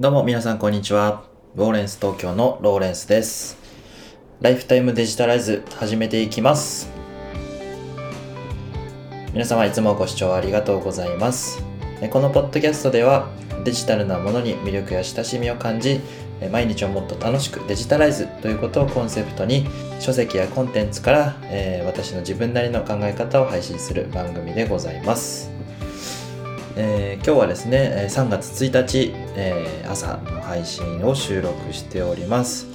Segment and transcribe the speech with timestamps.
[0.00, 1.24] どうも皆さんこんにちは。
[1.56, 3.58] ローレンス東京のローレンスです。
[4.40, 6.88] ライフタイムデジタライズ始めていきます。
[9.32, 11.64] 皆様いつもご視聴ありがとうございます。
[12.12, 13.28] このポッドキャストでは
[13.64, 15.98] デジタルなものに魅力や親しみを感じ、
[16.52, 19.66] 毎日をもっと楽しくデジタライズということをコンセプトに
[19.98, 25.57] 書籍やコンテンツから、え私の自分なりの考え方を配信する番組でございます。
[26.80, 32.66] えー今日はですね3月1日、えー朝の配信を収録しております。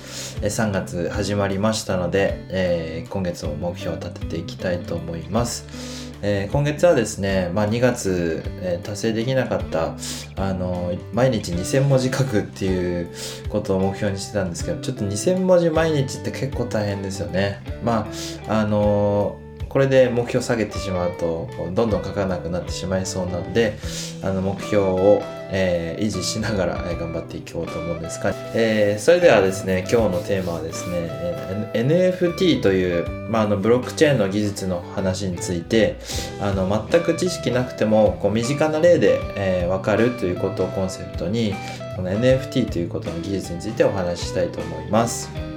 [0.42, 9.96] 3月始まりましたので、えー今月も目標を立てていきたいと思います、え今月はですね、まあ、2月、え達成できなかった
[10.36, 13.08] あの毎日2000文字書くっていう
[13.48, 17.62] ことを目標にしてたんですけどちょっと2000文字毎日って結構大変ですよね。
[17.86, 18.10] ま
[18.48, 19.38] ああの
[19.74, 23.80] これで目標下げてしまうとどんどん書かなくなってしまいそうなので
[24.22, 35.98] あの目標を、えー維持しながらえ頑張っていこうと思うんですが、えーそれではですね今日のテーマはですね NFT という、まあ、あのブロックチェーンの技術の話について
[36.42, 41.56] あの全く知識なくてもこう身近な例で、えー分かるということをコンセプトに
[41.96, 45.53] この NFT ということの技術についてお話ししたいと思います。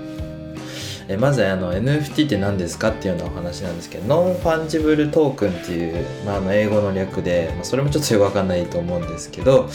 [1.09, 9.69] えまずあの NFT って何ですかっていうようなお話なんですけど Non-Fungible Token っていう、まあ、あの英語の略で、まあ、それもちょっとよくわかんないと思うんですけど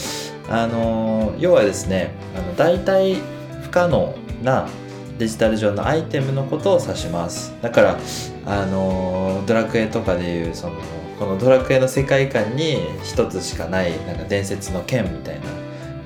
[0.48, 3.22] あの要はですねあの代替
[3.62, 4.68] 不可能な
[5.18, 7.54] デジタル上のアイテムのことを指します。
[7.62, 7.98] だから
[8.44, 10.74] あのドラクエとかでいうその
[11.18, 15.42] このドラクエの世界観に一つしかないなんか伝説の剣みたいな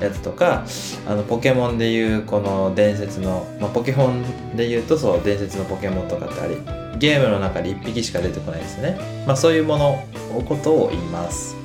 [0.00, 0.64] やつとか
[1.06, 6.56] あのポケモンでいうこの伝説の、まあ、ポケモンでいうとそう伝説のポケモンとかってあり
[6.98, 11.56] ゲームの中で1匹しか出てこないですね、まあ、そういうもののことを言います。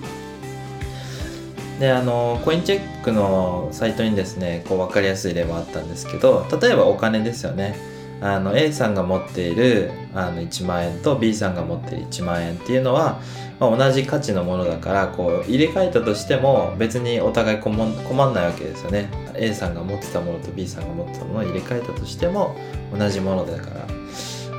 [1.79, 7.90] であのコインチェックのサイトにですねこう分かりやすい例もあったんですけど例えばお金ですよね。
[8.21, 13.19] あの A さんが持っているあの1万円と B さんが持っている1万円っていうのは、
[13.59, 19.09] まあ、同じ価値のものだからこう入れ替えたとしても別にお互い困んないわけですよね。
[19.33, 22.55] A さんが持ってたものと B さんが持ってたものを入れ替えたとしても
[22.95, 23.87] 同じものだから、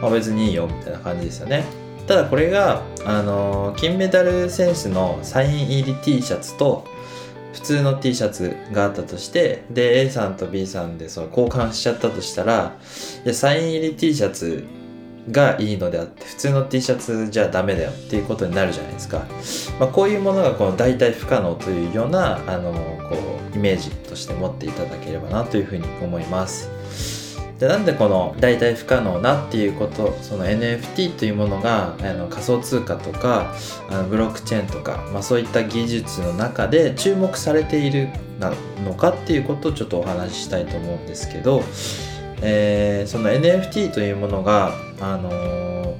[0.01, 1.65] まあ、別にいいよみたいな感じですよね。
[2.07, 6.85] ただこれが、あの金メダル選手のサイン入り T シャツと
[7.63, 12.77] 普通の T シャツがあったとしてで A さんと B さんでその交換しちゃったとしたら
[13.25, 14.65] いやサイン入り T シャツ
[15.31, 19.25] がいいのであって普通の T シャツじゃダメだよっていうことになるじゃないですか、
[19.79, 22.73] まあ、こういうものがこの代替不可能というようなあの
[23.09, 23.17] こ
[23.55, 27.22] うイメージとして持っていただければなというふうに思います。
[27.63, 33.55] でなんでこの代替不可能なっていうことその NFT というものがあの仮想通貨とか
[33.89, 38.09] あのブロックチェーンとか、まあ、そういった技術の中で注目されている
[38.85, 41.63] のかっていうことをちょっとお話ししたいと思うんですけど、
[42.41, 45.93] えーその NFT というものが、あのー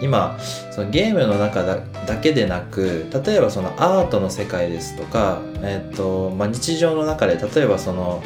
[0.00, 0.38] 今
[0.70, 1.82] そのゲームの中だ
[2.22, 8.22] けでなく例えばそのアートの世界ですとか、えーとまあ、日常の中で例えばその、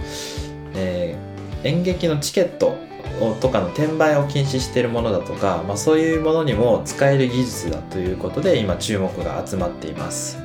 [0.74, 1.31] えー
[1.64, 2.76] 演劇のチケット
[3.20, 10.38] をとかの転売を禁止しているものだとか、まあ、そういうものにも使える技術だということで今注目が集まっています。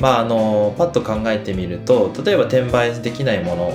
[0.00, 3.74] まああのパッと考えてみると例えば転売できないもの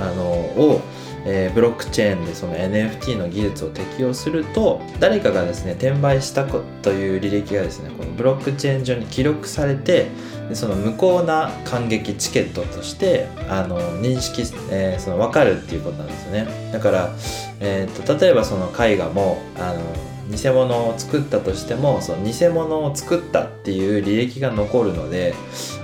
[0.00, 0.80] あのを、
[1.26, 10.08] えーブロックチェーンでその NFT の技術を適用すると誰かがですね転売したという履歴がですねこのブロックチェーン上に記録されて
[10.48, 16.70] でその無効な感激チケットとしてあの認識、えーその分かるっていうことなんですよね。
[16.72, 17.14] だから、
[17.60, 19.80] えー、と例えばその絵画もあの
[20.30, 25.34] 偽物を作ったとしてもその偽物を作ったっていう履歴が残るので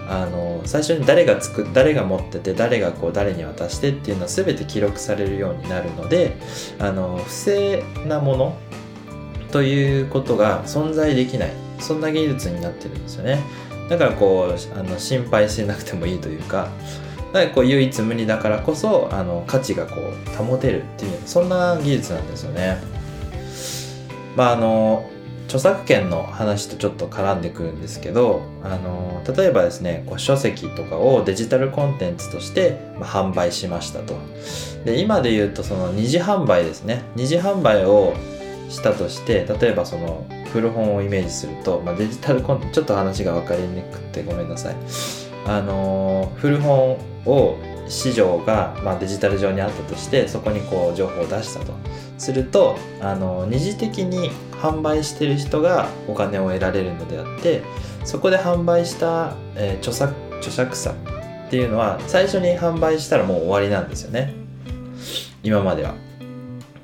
[0.09, 6.37] あの最初に誰が作っ誰が持ってて誰がこう誰に渡してっていうのは全て記録されるようになるので
[6.79, 8.59] あの不正なもの
[9.51, 11.67] ということが存在できない。
[11.79, 13.43] そんな技術になってるんですよね。
[13.89, 16.69] だからこうあの心配しなくてもいいというか
[17.33, 22.79] だかこう唯一無二だからこそあの価値がこう保てるっていうそんな技術なんですよね。
[24.37, 25.11] まああの
[25.47, 34.15] 著作権の話とちょっと絡んでくるんですけどあの例えばですねこう書籍とかをデジタルコンテンツとして、販売しましたと。
[34.85, 37.03] で今で言うとその二次販売ですね。
[37.17, 38.15] 二次販売を
[38.69, 44.77] したとして例えばその古本をイメージすると、まあ、デジタルコンテンツちょっと話が分かりにくくてごめんなさい。
[45.47, 47.57] あの古本を
[47.89, 51.73] 市場が、まあ、デジタル上にあったとしてそこにこう情報を出したと。
[52.19, 57.63] するとあの二次的に販売してる人がお金を得られるのであって
[58.05, 60.91] そこで販売した、えー著作著作者
[61.47, 64.35] っていうのは最初に販売したらもう終わりなんですよね。
[65.43, 65.95] 今までは。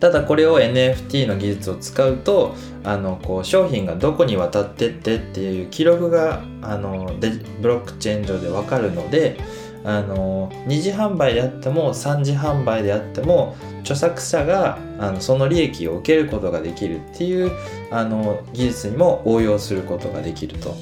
[0.01, 7.31] ただこれを NFT の技術を使うとあのこう商品がどこに渡ってってっていう記録があので
[7.61, 9.39] ブロックチェーン上で分かるので
[9.85, 17.51] あの2次販売であっても3次販売であっても著作者があのその利益を受けることができるっていう
[17.91, 20.77] あの技術にも応用することができると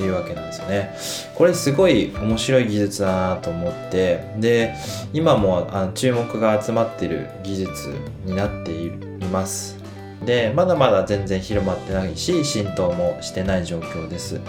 [0.00, 0.96] いうわけなんですよね。
[1.36, 4.74] これすごい面白い技術だなと思ってで
[5.12, 7.94] 今もあの注目が集まってる技術
[8.24, 8.90] になってい
[9.32, 9.78] ます。
[10.24, 14.40] でまだまだ全然広まってないし浸透もしてない状況です。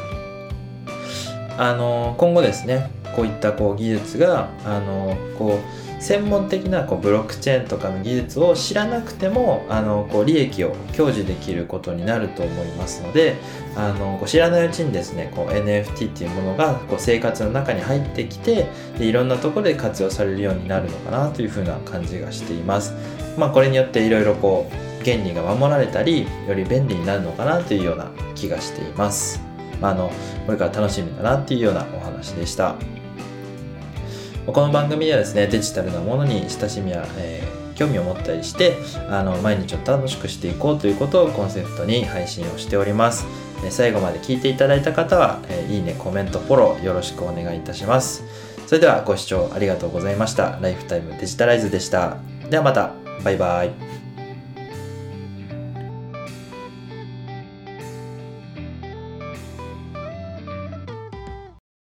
[1.57, 13.35] あの今後ですねこういったこう技術があのこう専門的なこうブロックチェーンとかの技術を知らなくてもあのこう利益を享受できることになると思いますので
[13.75, 18.67] あのこう知らないうちにですねこう NFT っていうものがこう生活の中に入ってきて
[18.97, 22.93] でいろんなところで活用されるようになるのかなというふうな感じがしています。
[23.37, 29.39] まあ、これによっていろいろこう原理が守られたりより便利になるのかなというような気がしています。
[29.79, 30.11] まあ、あの
[30.45, 32.75] これから楽しみだなっていうようなお話でした。
[34.47, 38.77] この番組ではですねデジタルなものに親しみや、えー、興味を持ったりして
[39.09, 43.25] あの毎日を楽しくしていこうということをコンセプトに配信をしております。
[43.63, 48.23] え最後まで聞いていただいた方は、えー、いいねコメントフォローよろしくお願いいたします。
[48.65, 50.57] それではご視聴ありがとうございました。
[50.61, 52.17] ライフタイムデジタライズでした。
[52.49, 52.94] ではまた。
[53.23, 53.90] バイバイ。